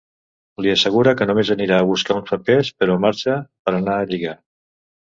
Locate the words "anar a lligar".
3.83-4.39